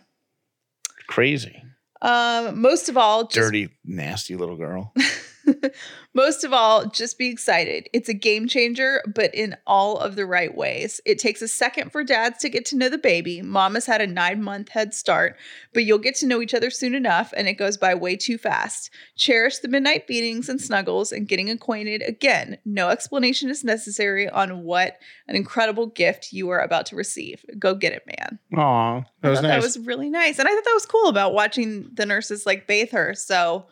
[1.06, 1.62] Crazy.
[2.00, 4.92] Um, most of all, just Dirty, nasty little girl.
[6.14, 7.88] Most of all, just be excited.
[7.92, 11.00] It's a game changer, but in all of the right ways.
[11.04, 13.42] It takes a second for dads to get to know the baby.
[13.42, 15.36] Mom has had a nine month head start,
[15.72, 18.38] but you'll get to know each other soon enough, and it goes by way too
[18.38, 18.90] fast.
[19.16, 22.02] Cherish the midnight beatings and snuggles and getting acquainted.
[22.02, 27.44] Again, no explanation is necessary on what an incredible gift you are about to receive.
[27.58, 28.38] Go get it, man.
[28.56, 29.50] Aw, that was nice.
[29.50, 30.38] that was really nice.
[30.38, 33.14] And I thought that was cool about watching the nurses like bathe her.
[33.14, 33.66] So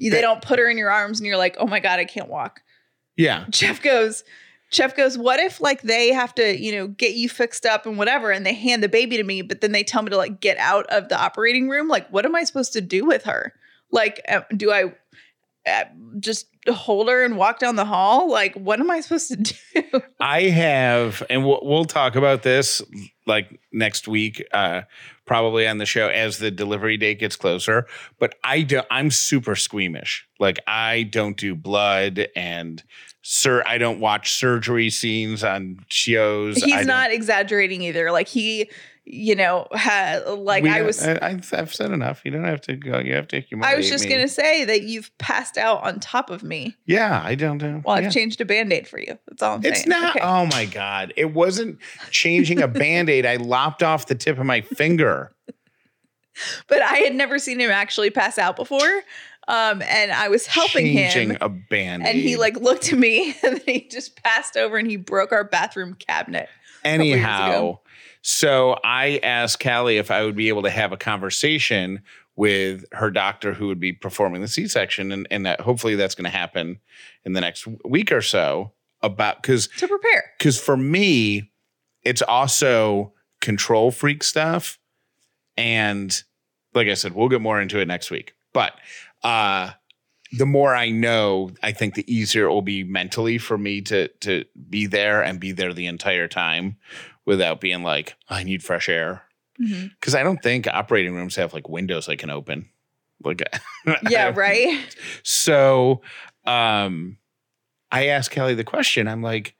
[0.00, 2.04] they That- don't put her in your arms and you're like, oh my God, I
[2.04, 2.60] can't walk.
[3.16, 3.44] yeah.
[3.50, 4.24] Jeff goes,
[4.70, 7.98] Jeff goes, what if like they have to, you know, get you fixed up and
[7.98, 10.40] whatever, and they hand the baby to me, but then they tell me to like
[10.40, 11.88] get out of the operating room?
[11.88, 13.52] Like, what am I supposed to do with her?
[13.90, 14.84] Like, uh, do I
[15.68, 15.84] uh,
[16.20, 18.30] just hold her and walk down the hall?
[18.30, 19.36] Like, what am I supposed to
[19.92, 20.00] do?
[20.20, 22.80] I have, and we'll, we'll talk about this
[23.26, 24.82] like next week, uh,
[25.30, 27.86] probably on the show as the delivery date gets closer.
[28.18, 30.26] But I do, I'm super squeamish.
[30.40, 32.82] Like I don't do blood, and
[33.22, 36.56] sir, I don't watch surgery scenes on shows.
[36.56, 38.10] He's not exaggerating either.
[38.10, 38.68] Like he,
[39.12, 41.02] you know, had like We I was.
[41.04, 42.22] I, I've, I've said enough.
[42.24, 42.98] You don't have to go.
[43.00, 44.10] You have to humiliate I was just me.
[44.10, 47.82] gonna say that you've passed out on top of me Yeah, I don't know.
[47.84, 47.92] yeah.
[47.92, 49.18] I've changed a band-aid for you.
[49.26, 49.88] That's all I'm It's saying.
[49.88, 50.16] not.
[50.16, 50.24] Okay.
[50.24, 51.12] Oh my god!
[51.16, 51.78] It wasn't
[52.10, 53.26] changing a band aid.
[53.26, 55.34] I lopped off the tip of my finger.
[56.68, 59.02] but I had never seen him actually pass out before.
[59.48, 61.38] Um, and I was helping changing him.
[61.40, 64.88] a band And he like looked at me and then he just passed over and
[64.88, 66.48] he broke our bathroom cabinet.
[66.84, 67.78] anyhow.
[68.22, 72.02] So I asked Callie if I would be able to have a conversation
[72.36, 76.30] with her doctor who would be performing the C-section, and and that hopefully that's going
[76.30, 76.78] to happen
[77.24, 78.72] in the next week or so.
[79.02, 80.24] About because To prepare.
[80.38, 81.50] because for me,
[82.02, 84.78] it's also control freak stuff.
[85.56, 86.22] And
[86.74, 88.34] like I said, we'll get more into it next week.
[88.52, 88.74] But
[89.22, 89.70] uh
[90.32, 94.08] the more I know, I think the easier it will be mentally for me to
[94.20, 96.76] to be there and be there the entire time
[97.30, 99.22] without being like, I need fresh air.
[99.56, 102.68] Because I don't think operating rooms have like windows I can open.
[103.22, 103.40] Like
[104.08, 104.96] Yeah, right.
[105.22, 106.02] so
[106.44, 107.18] um
[107.92, 109.06] I asked Callie the question.
[109.06, 109.54] I'm like,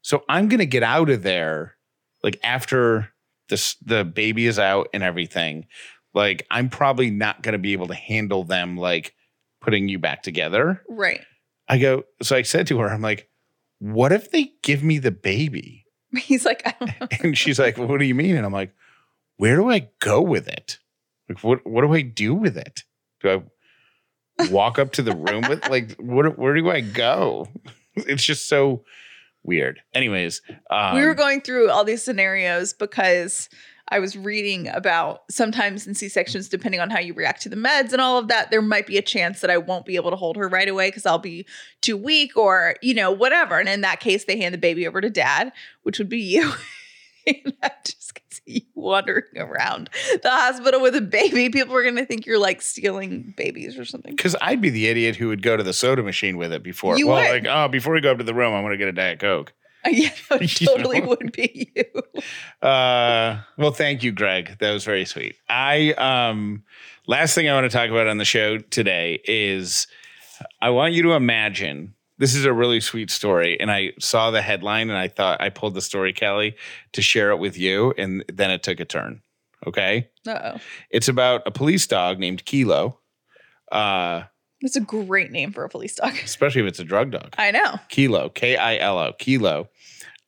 [0.00, 1.76] so I'm gonna get out of there
[2.22, 3.10] like after
[3.50, 5.66] this the baby is out and everything.
[6.14, 9.14] Like I'm probably not gonna be able to handle them like
[9.60, 10.82] putting you back together.
[10.88, 11.20] Right.
[11.68, 13.28] I go, so I said to her, I'm like,
[13.78, 15.84] what if they give me the baby?
[16.16, 17.08] He's like, I don't know.
[17.22, 18.36] And she's like, well, what do you mean?
[18.36, 18.72] And I'm like,
[19.36, 20.78] where do I go with it?
[21.28, 22.84] Like, what what do I do with it?
[23.20, 27.48] Do I walk up to the room with like what where do I go?
[27.94, 28.84] It's just so
[29.42, 29.80] weird.
[29.94, 33.48] Anyways, um, we were going through all these scenarios because
[33.90, 37.56] I was reading about sometimes in C sections, depending on how you react to the
[37.56, 40.10] meds and all of that, there might be a chance that I won't be able
[40.10, 41.46] to hold her right away because I'll be
[41.80, 43.58] too weak or, you know, whatever.
[43.58, 46.52] And in that case, they hand the baby over to dad, which would be you.
[47.26, 49.90] and I just could see you wandering around
[50.22, 51.48] the hospital with a baby.
[51.48, 54.14] People are going to think you're like stealing babies or something.
[54.14, 56.98] because I'd be the idiot who would go to the soda machine with it before.
[56.98, 57.44] You well, would.
[57.44, 59.52] like, oh, before we go up to the room, I'm gonna get a Diet Coke.
[59.92, 61.08] yeah, it You totally know?
[61.08, 61.84] would be you.
[62.60, 64.56] Uh, well, thank you, Greg.
[64.58, 65.36] That was very sweet.
[65.48, 66.64] I um,
[67.06, 69.86] last thing I want to talk about on the show today is
[70.60, 74.42] I want you to imagine this is a really sweet story, and I saw the
[74.42, 76.56] headline and I thought I pulled the story, Callie,
[76.94, 79.22] to share it with you, and then it took a turn.
[79.66, 80.60] Okay, Uh oh.
[80.90, 82.98] it's about a police dog named Kilo,
[83.70, 84.22] uh,
[84.62, 86.14] That's a great name for a police dog.
[86.24, 87.34] especially if it's a drug dog.
[87.38, 87.78] I know.
[87.88, 89.68] Kilo, K I L O, Kilo.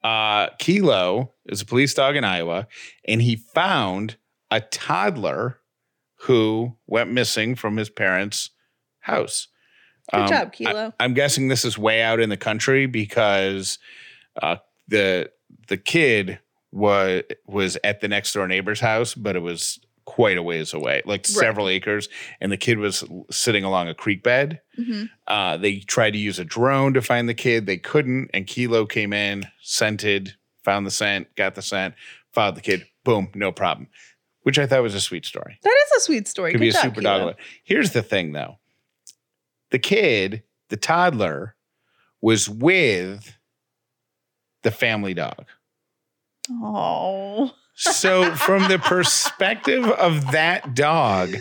[0.03, 2.67] Uh, Kilo is a police dog in Iowa,
[3.07, 4.17] and he found
[4.51, 5.59] a toddler
[6.23, 8.51] who went missing from his parents'
[9.01, 9.49] house.
[10.13, 10.93] Good Um, job, Kilo.
[10.99, 13.79] I, am guessing this is way out in the country because
[14.41, 14.57] uh,
[14.89, 15.31] the
[15.69, 16.39] the kid
[16.73, 21.03] was was at the next door neighbor's house, but it was quite a ways away,
[21.05, 22.09] like several acres,
[22.41, 24.61] and the kid was sitting along a creek bed.
[24.77, 27.67] hmm Uh, they tried to use a drone to find the kid.
[27.67, 30.35] They couldn't, and Kilo came in, scented,
[30.65, 31.95] found the scent, got the scent,
[32.33, 32.87] followed the kid.
[33.05, 33.89] Boom, no problem.
[34.43, 35.59] Which I thought was a sweet story.
[35.63, 36.53] That is a sweet story.
[36.53, 37.27] Could Good be a job, super Kilo.
[37.33, 37.37] dog.
[37.65, 38.59] Here's the thing, though.
[39.71, 41.55] The kid, the toddler,
[42.21, 43.37] was with
[44.63, 45.47] the family dog.
[46.51, 47.53] Oh.
[47.83, 51.35] So, from the perspective of that dog,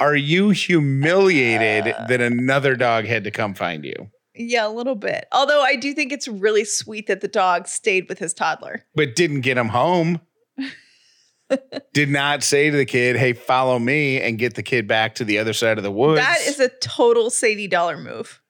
[0.00, 2.06] are you humiliated Uh.
[2.08, 4.10] that another dog had to come find you?
[4.34, 5.24] Yeah, a little bit.
[5.32, 8.84] Although I do think it's really sweet that the dog stayed with his toddler.
[8.94, 10.20] but didn't get him home.
[11.94, 15.24] Did not say to the kid, "Hey, follow me," and get the kid back to
[15.24, 16.20] the other side of the woods.
[16.20, 18.42] That is a total Sadie Dauler move.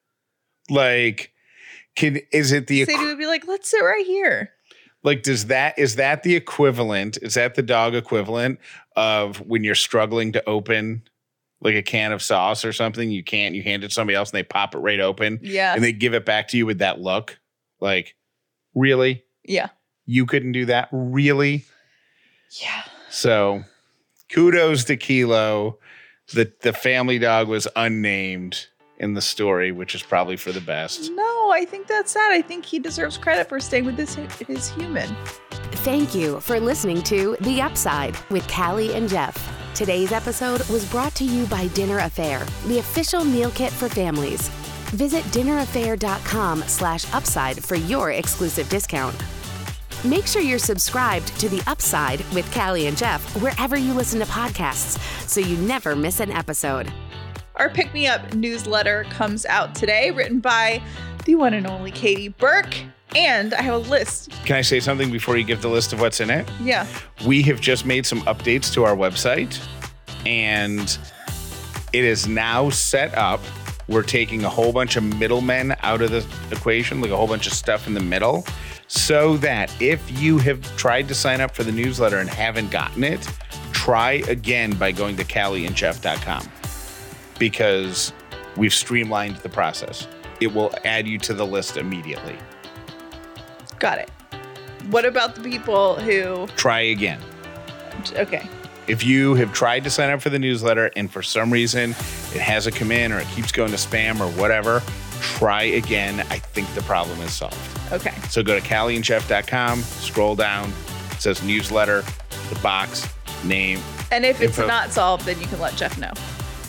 [0.70, 1.30] like,
[1.94, 4.50] can is it the Sadie would be like, let's sit right here.
[5.06, 7.16] Like does that is that the equivalent?
[7.22, 8.58] Is that the dog equivalent
[8.96, 11.02] of when you're struggling to open
[11.62, 13.10] like a can of sauce or something?
[13.10, 13.54] You can't.
[13.54, 15.72] You hand it to somebody else and they pop it right open Yeah.
[15.74, 17.38] and they give it back to you with that look.
[17.80, 18.14] Like,
[18.74, 19.24] really?
[19.44, 19.68] Yeah.
[20.04, 20.88] You couldn't do that?
[20.92, 21.64] Really?
[22.60, 22.82] Yeah.
[23.08, 23.62] So
[24.30, 25.78] kudos to Kilo.
[26.34, 28.66] The the family dog was unnamed
[28.98, 31.10] in the story, which is probably for the best.
[31.12, 32.32] No, I think that's sad.
[32.32, 35.14] I think he deserves credit for staying with this his human.
[35.84, 39.36] Thank you for listening to The Upside with Callie and Jeff.
[39.74, 44.48] Today's episode was brought to you by Dinner Affair, the official meal kit for families.
[44.94, 49.14] Visit dinneraffair.com slash upside for your exclusive discount.
[50.04, 54.26] Make sure you're subscribed to The Upside with Callie and Jeff wherever you listen to
[54.26, 56.92] podcasts so you never miss an episode.
[57.56, 60.82] Our Pick Me Up newsletter comes out today, written by
[61.24, 62.76] the one and only Katie Burke.
[63.14, 64.30] And I have a list.
[64.44, 66.46] Can I say something before you give the list of what's in it?
[66.60, 66.86] Yeah.
[67.24, 69.58] We have just made some updates to our website
[70.26, 70.98] and
[71.94, 73.40] it is now set up.
[73.88, 77.46] We're taking a whole bunch of middlemen out of the equation, like a whole bunch
[77.46, 78.44] of stuff in the middle,
[78.88, 83.04] so that if you have tried to sign up for the newsletter and haven't gotten
[83.04, 83.24] it,
[83.72, 86.50] try again by going to callieandjeff.com
[87.38, 88.12] because
[88.56, 90.06] we've streamlined the process.
[90.40, 92.36] It will add you to the list immediately.
[93.78, 94.10] Got it.
[94.90, 97.20] What about the people who Try again.
[98.14, 98.48] okay.
[98.86, 102.40] If you have tried to sign up for the newsletter and for some reason it
[102.40, 104.80] hasn't come in or it keeps going to spam or whatever,
[105.20, 106.20] try again.
[106.30, 107.58] I think the problem is solved.
[107.92, 108.14] Okay.
[108.28, 110.72] So go to callieandjeff.com, scroll down,
[111.10, 112.04] it says newsletter,
[112.48, 113.08] the box,
[113.44, 113.80] name.
[114.12, 116.12] And if it's not solved, then you can let Jeff know.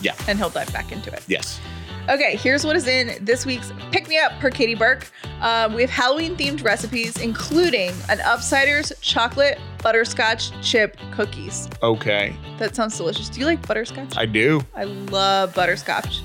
[0.02, 0.14] Yeah.
[0.26, 1.22] And he'll dive back into it.
[1.26, 1.60] Yes.
[2.08, 5.10] Okay, here's what is in this week's Pick Me Up per Katie Burke.
[5.42, 11.68] Um, we have Halloween themed recipes, including an Upsiders chocolate butterscotch chip cookies.
[11.82, 12.34] Okay.
[12.58, 13.28] That sounds delicious.
[13.28, 14.16] Do you like butterscotch?
[14.16, 14.62] I do.
[14.74, 16.22] I love butterscotch.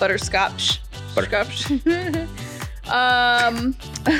[0.00, 0.80] Butterscotch.
[1.14, 1.70] Butterscotch.
[2.90, 3.76] um,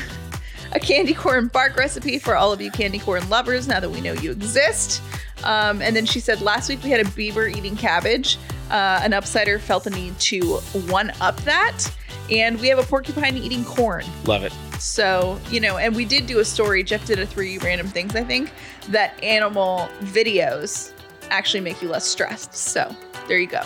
[0.72, 4.00] a candy corn bark recipe for all of you candy corn lovers now that we
[4.00, 5.02] know you exist.
[5.42, 8.38] Um, and then she said last week we had a beaver eating cabbage.
[8.70, 11.84] Uh, an upsider felt the need to one up that.
[12.30, 14.04] And we have a porcupine eating corn.
[14.24, 14.52] Love it.
[14.78, 16.84] So, you know, and we did do a story.
[16.84, 18.52] Jeff did a three random things, I think,
[18.88, 20.92] that animal videos
[21.30, 22.54] actually make you less stressed.
[22.54, 22.94] So
[23.26, 23.62] there you go.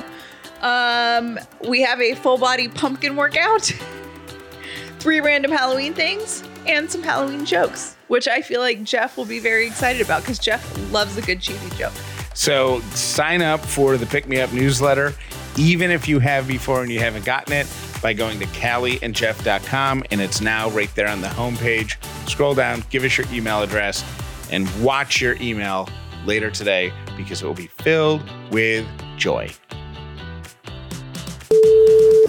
[0.63, 1.39] Um,
[1.69, 3.63] we have a full body pumpkin workout,
[4.99, 9.41] three random Halloween things, and some Halloween jokes, which I feel like Jeff will be
[9.41, 11.93] very excited about because Jeff loves a good cheesy joke.
[12.35, 15.15] So sign up for the Pick Me Up newsletter,
[15.57, 17.67] even if you have before and you haven't gotten it,
[18.03, 20.05] by going to callieandjeff.com.
[20.11, 21.97] And it's now right there on the homepage.
[22.29, 24.05] Scroll down, give us your email address,
[24.51, 25.89] and watch your email
[26.27, 29.51] later today because it will be filled with joy.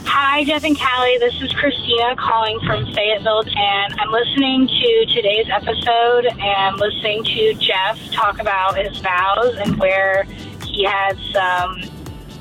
[0.08, 1.18] Hi, Jeff and Callie.
[1.18, 7.54] This is Christina calling from Fayetteville, and I'm listening to today's episode and listening to
[7.56, 10.24] Jeff talk about his vows and where
[10.64, 11.82] he had some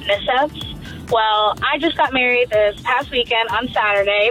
[0.07, 0.63] mishaps.
[1.11, 4.31] Well, I just got married this past weekend on Saturday,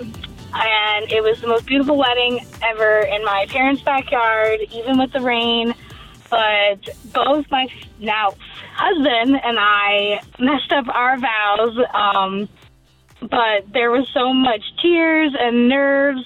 [0.54, 5.22] and it was the most beautiful wedding ever in my parents' backyard, even with the
[5.22, 5.74] rain.
[6.30, 7.68] But both my
[8.00, 8.34] now
[8.76, 11.78] husband and I messed up our vows.
[11.94, 12.50] Um,
[13.30, 16.22] but there was so much tears and nerves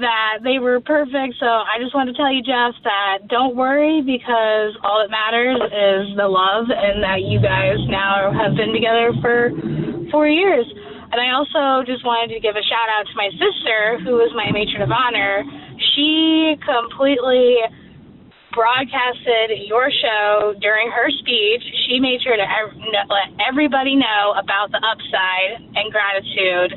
[0.00, 1.40] that they were perfect.
[1.40, 5.56] So I just want to tell you, Jeff, that don't worry because all that matters
[5.56, 9.50] is the love and that you guys now have been together for
[10.12, 10.68] four years.
[11.12, 14.28] And I also just wanted to give a shout out to my sister, who was
[14.36, 15.44] my matron of honor.
[15.94, 17.62] She completely
[18.56, 21.60] broadcasted your show during her speech.
[21.84, 22.48] She made sure to
[23.12, 26.72] let everybody know about the upside and gratitude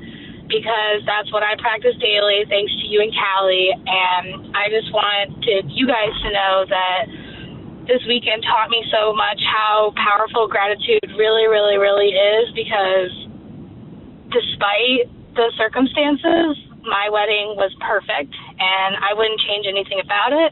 [0.52, 3.72] because that's what I practice daily, thanks to you and Callie.
[3.72, 7.02] And I just want to, you guys to know that
[7.88, 13.14] this weekend taught me so much how powerful gratitude really, really, really is because
[14.36, 20.52] despite the circumstances, my wedding was perfect and I wouldn't change anything about it.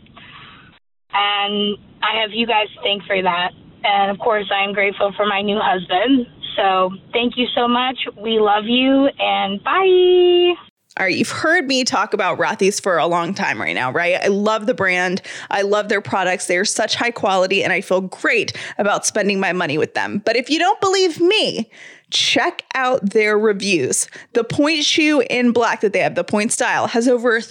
[1.13, 3.51] And I have you guys to thank for that.
[3.83, 6.27] And of course, I am grateful for my new husband.
[6.55, 7.97] So thank you so much.
[8.21, 10.55] We love you and bye.
[10.99, 14.15] All right, you've heard me talk about Rothy's for a long time right now, right?
[14.15, 15.21] I love the brand.
[15.51, 16.47] I love their products.
[16.47, 20.23] They are such high quality, and I feel great about spending my money with them.
[20.25, 21.69] But if you don't believe me,
[22.09, 24.07] check out their reviews.
[24.33, 27.41] The point shoe in black that they have, the point style, has over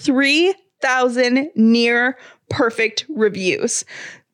[0.81, 2.17] 3,000 near
[2.51, 3.85] perfect reviews.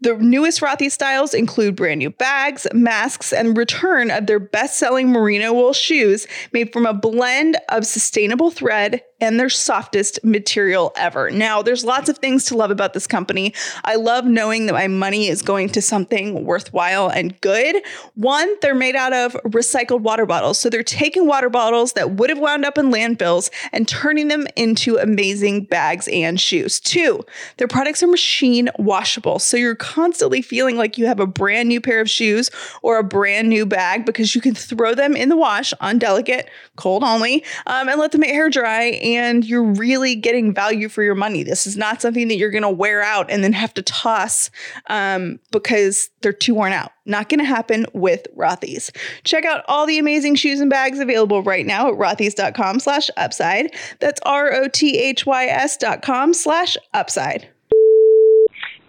[0.01, 5.11] The newest Rothy styles include brand new bags, masks, and return of their best selling
[5.11, 11.31] merino wool shoes made from a blend of sustainable thread and their softest material ever.
[11.31, 13.55] Now, there's lots of things to love about this company.
[13.85, 17.77] I love knowing that my money is going to something worthwhile and good.
[18.17, 20.59] One, they're made out of recycled water bottles.
[20.59, 24.49] So they're taking water bottles that would have wound up in landfills and turning them
[24.57, 26.81] into amazing bags and shoes.
[26.81, 27.25] Two,
[27.59, 29.39] their products are machine washable.
[29.39, 32.51] So you're constantly feeling like you have a brand new pair of shoes
[32.83, 36.51] or a brand new bag because you can throw them in the wash on delicate,
[36.75, 38.83] cold only, um, and let them air dry
[39.17, 41.43] and you're really getting value for your money.
[41.43, 44.51] This is not something that you're going to wear out and then have to toss
[44.89, 46.93] um, because they're too worn out.
[47.05, 48.93] Not going to happen with Rothy's.
[49.25, 53.75] Check out all the amazing shoes and bags available right now at rothys.com slash upside.
[54.01, 57.49] That's R-O-T-H-Y-S dot com slash upside.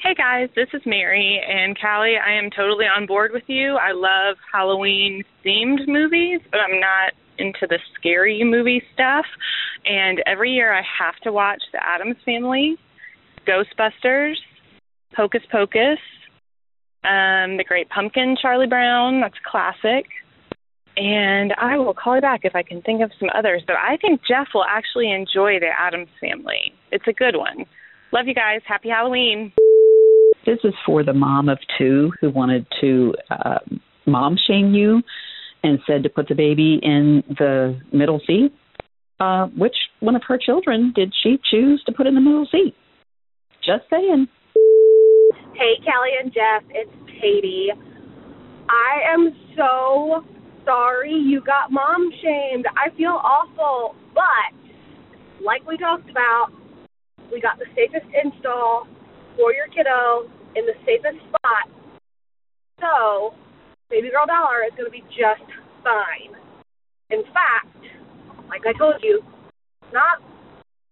[0.03, 2.17] Hey guys, this is Mary and Callie.
[2.17, 3.77] I am totally on board with you.
[3.77, 9.25] I love Halloween themed movies, but I'm not into the scary movie stuff.
[9.85, 12.77] And every year I have to watch The Addams Family,
[13.47, 14.35] Ghostbusters,
[15.15, 15.99] Hocus Pocus,
[17.03, 19.21] um, The Great Pumpkin, Charlie Brown.
[19.21, 20.05] That's classic.
[20.95, 23.63] And I will call you back if I can think of some others.
[23.65, 26.73] But I think Jeff will actually enjoy The Addams Family.
[26.91, 27.65] It's a good one.
[28.11, 28.61] Love you guys.
[28.67, 29.51] Happy Halloween.
[30.45, 33.59] This is for the mom of two who wanted to uh,
[34.05, 35.01] mom shame you
[35.63, 38.53] and said to put the baby in the middle seat.
[39.19, 42.75] Uh, which one of her children did she choose to put in the middle seat?
[43.65, 44.27] Just saying.
[45.53, 46.91] Hey, Kelly and Jeff, it's
[47.21, 47.69] Katie.
[48.69, 50.25] I am so
[50.65, 52.65] sorry you got mom shamed.
[52.75, 54.51] I feel awful, but
[55.43, 56.47] like we talked about,
[57.31, 58.87] we got the safest install
[59.37, 61.69] for your kiddo in the safest spot.
[62.79, 63.33] So
[63.89, 65.47] baby girl Dauler is going to be just
[65.83, 66.35] fine.
[67.09, 67.77] In fact,
[68.49, 69.21] like I told you,
[69.91, 70.21] not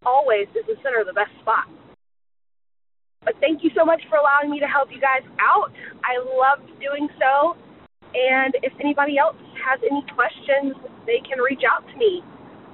[0.06, 1.70] always is the center the best spot.
[3.24, 5.70] But thank you so much for allowing me to help you guys out.
[6.02, 7.54] I loved doing so.
[8.14, 10.74] And if anybody else has any questions,
[11.06, 12.24] they can reach out to me.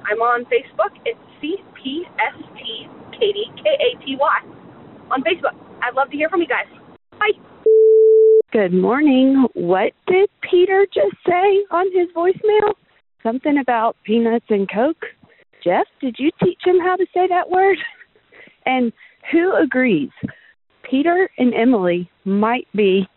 [0.07, 0.95] I'm on Facebook.
[1.03, 4.37] It's CPST Katie, K A T Y,
[5.11, 5.53] on Facebook.
[5.83, 6.67] I'd love to hear from you guys.
[7.19, 7.35] Bye.
[8.53, 9.45] Good morning.
[9.55, 12.75] What did Peter just say on his voicemail?
[13.21, 15.03] Something about peanuts and Coke?
[15.61, 17.77] Jeff, did you teach him how to say that word?
[18.65, 18.91] And
[19.31, 20.09] who agrees?
[20.83, 23.07] Peter and Emily might be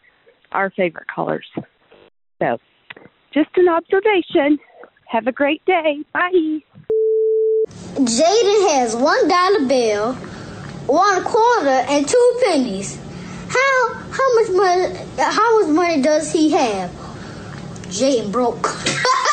[0.52, 1.46] our favorite colors.
[2.40, 2.58] So,
[3.34, 4.60] just an observation.
[5.06, 6.04] Have a great day.
[6.12, 6.60] Bye.
[7.96, 10.12] Jaden has one dollar bill,
[10.86, 12.96] one quarter, and two pennies.
[13.60, 16.90] How how much money how much money does he have?
[17.88, 18.68] Jaden broke.